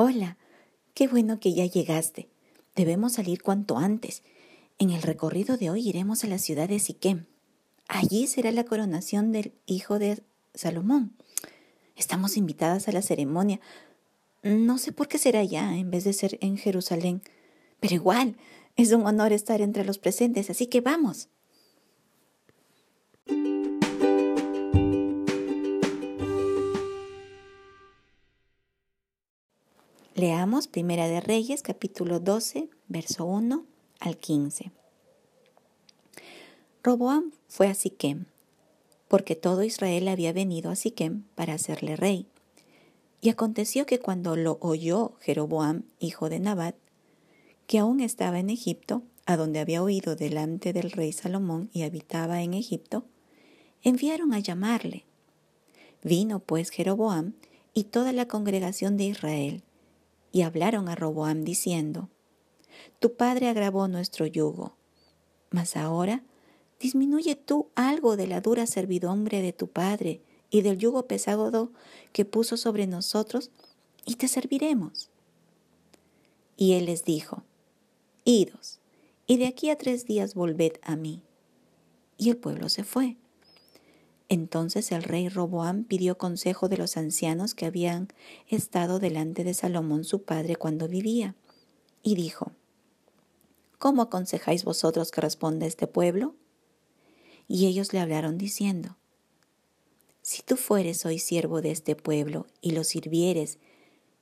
[0.00, 0.36] Hola,
[0.94, 2.28] qué bueno que ya llegaste.
[2.76, 4.22] Debemos salir cuanto antes.
[4.78, 7.26] En el recorrido de hoy iremos a la ciudad de Siquem.
[7.88, 10.22] Allí será la coronación del hijo de
[10.54, 11.16] Salomón.
[11.96, 13.58] Estamos invitadas a la ceremonia.
[14.44, 17.20] No sé por qué será allá en vez de ser en Jerusalén,
[17.80, 18.36] pero igual
[18.76, 21.28] es un honor estar entre los presentes, así que vamos.
[30.18, 33.64] Leamos Primera de Reyes, capítulo 12, verso 1
[34.00, 34.72] al 15.
[36.82, 38.24] Roboam fue a Siquem,
[39.06, 42.26] porque todo Israel había venido a Siquem para hacerle rey.
[43.20, 46.74] Y aconteció que cuando lo oyó Jeroboam, hijo de Nabat,
[47.68, 52.42] que aún estaba en Egipto, a donde había oído delante del rey Salomón y habitaba
[52.42, 53.04] en Egipto,
[53.84, 55.04] enviaron a llamarle.
[56.02, 57.34] Vino pues Jeroboam
[57.72, 59.62] y toda la congregación de Israel,
[60.32, 62.08] y hablaron a Roboam diciendo,
[63.00, 64.76] Tu padre agravó nuestro yugo,
[65.50, 66.22] mas ahora
[66.80, 71.72] disminuye tú algo de la dura servidumbre de tu padre y del yugo pesado
[72.12, 73.50] que puso sobre nosotros,
[74.04, 75.10] y te serviremos.
[76.56, 77.44] Y él les dijo,
[78.24, 78.80] Idos,
[79.26, 81.22] y de aquí a tres días volved a mí.
[82.16, 83.16] Y el pueblo se fue.
[84.28, 88.08] Entonces el rey Roboam pidió consejo de los ancianos que habían
[88.46, 91.34] estado delante de Salomón su padre cuando vivía,
[92.02, 92.52] y dijo,
[93.78, 96.34] ¿Cómo aconsejáis vosotros que responda este pueblo?
[97.46, 98.96] Y ellos le hablaron diciendo,
[100.20, 103.58] Si tú fueres hoy siervo de este pueblo y lo sirvieres,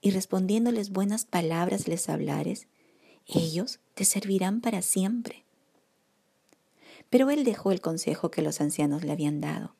[0.00, 2.68] y respondiéndoles buenas palabras les hablares,
[3.26, 5.44] ellos te servirán para siempre.
[7.10, 9.74] Pero él dejó el consejo que los ancianos le habían dado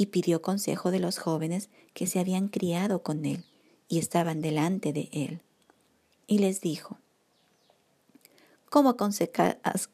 [0.00, 3.44] y pidió consejo de los jóvenes que se habían criado con él
[3.86, 5.42] y estaban delante de él.
[6.26, 6.96] Y les dijo,
[8.70, 8.96] ¿Cómo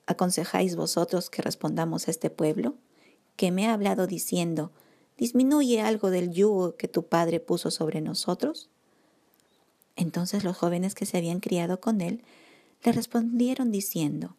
[0.06, 2.76] aconsejáis vosotros que respondamos a este pueblo?
[3.34, 4.70] Que me ha hablado diciendo,
[5.18, 8.70] ¿disminuye algo del yugo que tu padre puso sobre nosotros?
[9.96, 12.22] Entonces los jóvenes que se habían criado con él
[12.84, 14.36] le respondieron diciendo,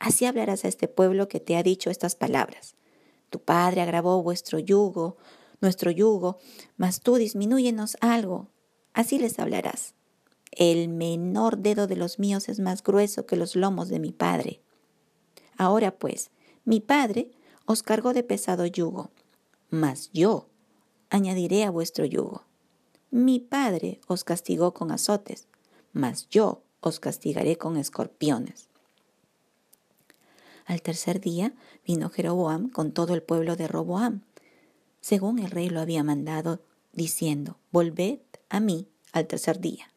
[0.00, 2.76] Así hablarás a este pueblo que te ha dicho estas palabras.
[3.34, 5.16] Tu padre agravó vuestro yugo,
[5.60, 6.38] nuestro yugo,
[6.76, 8.46] mas tú disminúyenos algo.
[8.92, 9.94] Así les hablarás.
[10.52, 14.60] El menor dedo de los míos es más grueso que los lomos de mi padre.
[15.58, 16.30] Ahora pues,
[16.64, 17.32] mi padre
[17.66, 19.10] os cargó de pesado yugo,
[19.68, 20.46] mas yo
[21.10, 22.44] añadiré a vuestro yugo.
[23.10, 25.48] Mi padre os castigó con azotes,
[25.92, 28.68] mas yo os castigaré con escorpiones.
[30.64, 31.54] Al tercer día
[31.86, 34.22] vino Jeroboam con todo el pueblo de Roboam,
[35.00, 36.62] según el rey lo había mandado,
[36.94, 39.90] diciendo, Volved a mí al tercer día.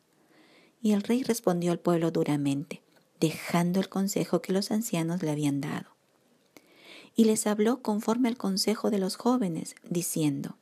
[0.81, 2.81] Y el rey respondió al pueblo duramente,
[3.19, 5.91] dejando el consejo que los ancianos le habían dado.
[7.15, 10.57] Y les habló conforme al consejo de los jóvenes, diciendo,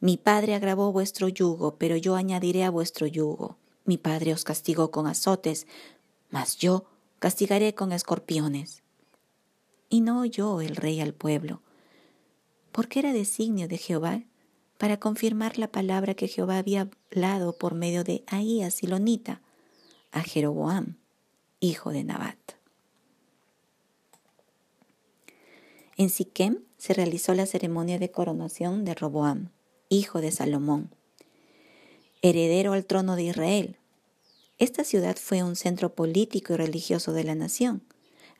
[0.00, 3.56] Mi padre agravó vuestro yugo, pero yo añadiré a vuestro yugo.
[3.84, 5.68] Mi padre os castigó con azotes,
[6.30, 6.86] mas yo
[7.18, 8.82] castigaré con escorpiones.
[9.88, 11.62] Y no oyó el rey al pueblo,
[12.72, 14.22] porque era designio de Jehová
[14.78, 19.40] para confirmar la palabra que Jehová había hablado por medio de Ahías Silonita
[20.12, 20.96] a Jeroboam,
[21.60, 22.38] hijo de Nabat.
[25.96, 29.50] En Siquem se realizó la ceremonia de coronación de Roboam,
[29.88, 30.90] hijo de Salomón,
[32.20, 33.78] heredero al trono de Israel,
[34.58, 37.82] esta ciudad fue un centro político y religioso de la nación.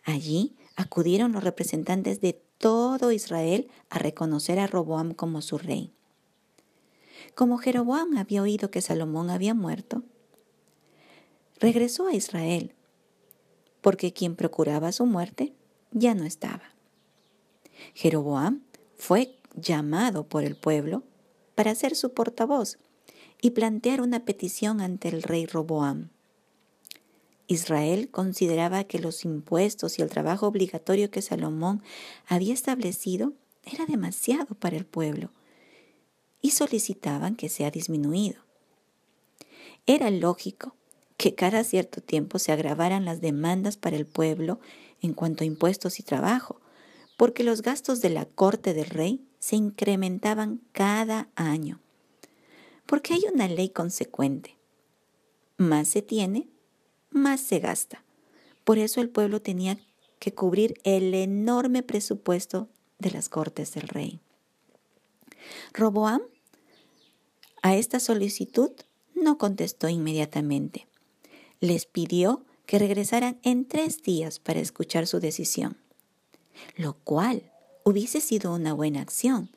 [0.03, 5.93] Allí acudieron los representantes de todo Israel a reconocer a Roboam como su rey.
[7.35, 10.03] Como Jeroboam había oído que Salomón había muerto,
[11.61, 12.75] regresó a Israel,
[13.83, 15.53] porque quien procuraba su muerte
[15.91, 16.75] ya no estaba.
[17.95, 18.63] Jeroboam
[18.97, 21.03] fue llamado por el pueblo
[21.55, 22.79] para ser su portavoz
[23.41, 26.11] y plantear una petición ante el rey Roboam.
[27.49, 31.83] Israel consideraba que los impuestos y el trabajo obligatorio que Salomón
[32.27, 33.35] había establecido
[33.65, 35.31] era demasiado para el pueblo
[36.43, 38.41] y solicitaban que sea disminuido.
[39.87, 40.75] Era lógico
[41.17, 44.61] que cada cierto tiempo se agravaran las demandas para el pueblo
[45.01, 46.61] en cuanto a impuestos y trabajo,
[47.17, 51.81] porque los gastos de la corte del rey se incrementaban cada año
[52.87, 54.57] porque hay una ley consecuente.
[55.57, 56.49] Más se tiene,
[57.11, 58.05] más se gasta.
[58.65, 59.79] Por eso el pueblo tenía
[60.19, 62.69] que cubrir el enorme presupuesto
[62.99, 64.21] de las cortes del rey.
[65.73, 66.23] Roboam
[67.63, 68.71] a esta solicitud
[69.15, 70.87] no contestó inmediatamente.
[71.61, 75.77] Les pidió que regresaran en tres días para escuchar su decisión,
[76.77, 77.51] lo cual
[77.85, 79.51] hubiese sido una buena acción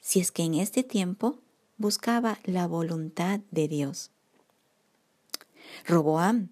[0.00, 1.38] si es que en este tiempo
[1.76, 4.10] buscaba la voluntad de Dios.
[5.86, 6.50] Roboam,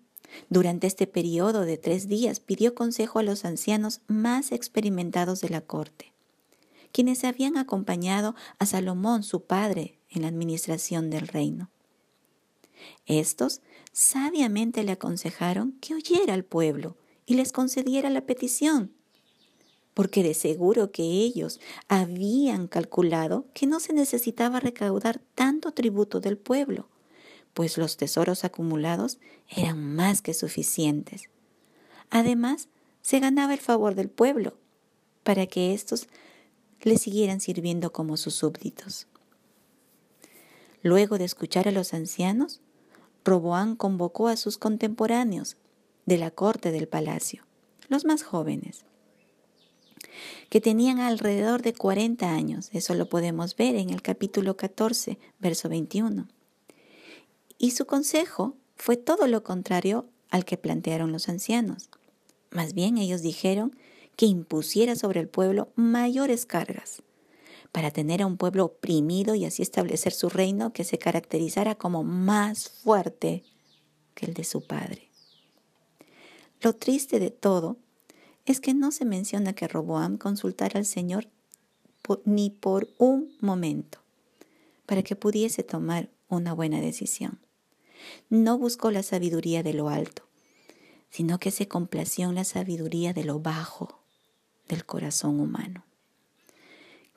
[0.48, 5.60] durante este periodo de tres días, pidió consejo a los ancianos más experimentados de la
[5.60, 6.12] corte,
[6.92, 11.70] quienes habían acompañado a Salomón, su padre, en la administración del reino.
[13.06, 13.60] Estos
[13.92, 16.96] sabiamente le aconsejaron que oyera al pueblo
[17.26, 18.92] y les concediera la petición
[20.00, 26.38] porque de seguro que ellos habían calculado que no se necesitaba recaudar tanto tributo del
[26.38, 26.88] pueblo,
[27.52, 31.28] pues los tesoros acumulados eran más que suficientes.
[32.08, 32.70] Además,
[33.02, 34.56] se ganaba el favor del pueblo,
[35.22, 36.08] para que éstos
[36.80, 39.06] le siguieran sirviendo como sus súbditos.
[40.82, 42.62] Luego de escuchar a los ancianos,
[43.22, 45.58] Roboán convocó a sus contemporáneos
[46.06, 47.44] de la corte del palacio,
[47.90, 48.86] los más jóvenes,
[50.48, 52.68] que tenían alrededor de 40 años.
[52.72, 56.28] Eso lo podemos ver en el capítulo 14, verso 21.
[57.58, 61.90] Y su consejo fue todo lo contrario al que plantearon los ancianos.
[62.50, 63.76] Más bien ellos dijeron
[64.16, 67.02] que impusiera sobre el pueblo mayores cargas,
[67.72, 72.02] para tener a un pueblo oprimido y así establecer su reino que se caracterizara como
[72.02, 73.44] más fuerte
[74.14, 75.10] que el de su padre.
[76.60, 77.78] Lo triste de todo
[78.46, 81.28] es que no se menciona que Roboam consultara al Señor
[82.24, 83.98] ni por un momento
[84.86, 87.38] para que pudiese tomar una buena decisión.
[88.28, 90.24] No buscó la sabiduría de lo alto,
[91.10, 94.00] sino que se complació en la sabiduría de lo bajo
[94.68, 95.84] del corazón humano.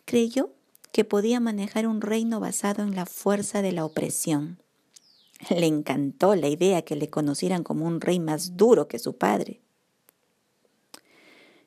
[0.06, 0.52] Creyó
[0.92, 4.60] que podía manejar un reino basado en la fuerza de la opresión.
[5.50, 9.62] Le encantó la idea que le conocieran como un rey más duro que su padre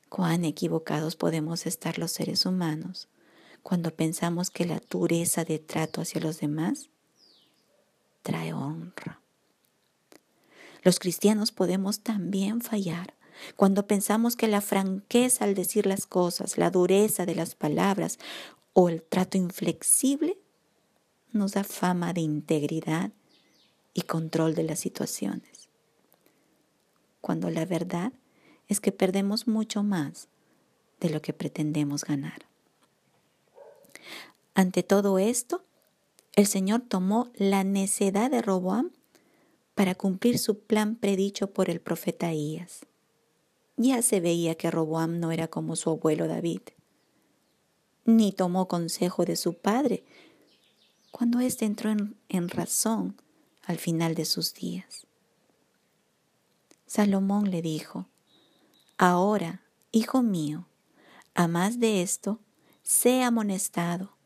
[0.09, 3.07] cuán equivocados podemos estar los seres humanos
[3.63, 6.89] cuando pensamos que la dureza de trato hacia los demás
[8.23, 9.21] trae honra.
[10.83, 13.13] Los cristianos podemos también fallar
[13.55, 18.19] cuando pensamos que la franqueza al decir las cosas, la dureza de las palabras
[18.73, 20.37] o el trato inflexible
[21.31, 23.11] nos da fama de integridad
[23.93, 25.69] y control de las situaciones.
[27.21, 28.13] Cuando la verdad
[28.67, 30.27] es que perdemos mucho más
[30.99, 32.45] de lo que pretendemos ganar.
[34.53, 35.63] Ante todo esto,
[36.35, 38.91] el Señor tomó la necedad de Roboam
[39.75, 42.85] para cumplir su plan predicho por el profeta Ahías.
[43.75, 46.61] Ya se veía que Roboam no era como su abuelo David,
[48.05, 50.03] ni tomó consejo de su padre
[51.11, 53.21] cuando éste entró en, en razón
[53.63, 55.05] al final de sus días.
[56.87, 58.07] Salomón le dijo,
[58.97, 59.61] Ahora,
[59.91, 60.67] hijo mío,
[61.35, 62.39] a más de esto,
[62.81, 64.17] sé amonestado.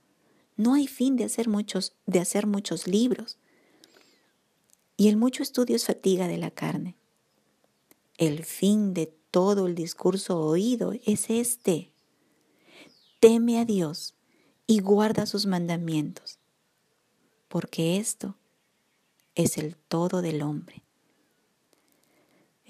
[0.55, 3.37] No hay fin de hacer muchos, de hacer muchos libros.
[4.95, 6.95] Y el mucho estudio es fatiga de la carne.
[8.17, 11.91] El fin de todo el discurso oído es este.
[13.19, 14.15] Teme a Dios
[14.67, 16.39] y guarda sus mandamientos,
[17.49, 18.37] porque esto
[19.35, 20.83] es el todo del hombre.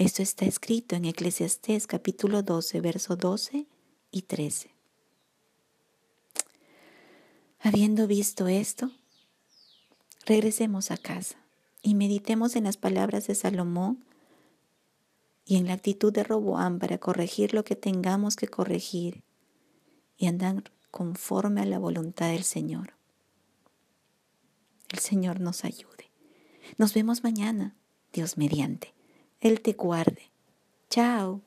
[0.01, 3.67] Esto está escrito en Eclesiastés capítulo 12, verso 12
[4.09, 4.71] y 13.
[7.59, 8.89] Habiendo visto esto,
[10.25, 11.37] regresemos a casa
[11.83, 14.03] y meditemos en las palabras de Salomón
[15.45, 19.21] y en la actitud de Roboam para corregir lo que tengamos que corregir
[20.17, 22.95] y andar conforme a la voluntad del Señor.
[24.89, 26.09] El Señor nos ayude.
[26.79, 27.75] Nos vemos mañana,
[28.11, 28.95] Dios mediante.
[29.41, 30.21] Él te guarde.
[30.89, 31.41] Chao.